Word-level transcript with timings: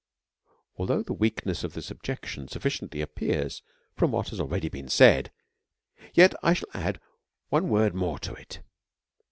Although 0.77 1.03
the 1.03 1.13
weakness 1.13 1.63
of 1.63 1.73
this 1.73 1.91
objection 1.91 2.47
sufficiently 2.47 3.01
appears 3.01 3.61
from 3.95 4.11
what 4.11 4.29
hath 4.29 4.37
been 4.39 4.47
already 4.47 4.87
said, 4.89 5.31
yet 6.15 6.33
I 6.41 6.53
shall 6.53 6.69
add 6.73 6.99
one 7.49 7.69
word 7.69 7.93
more 7.93 8.17
to 8.17 8.33
it. 8.33 8.61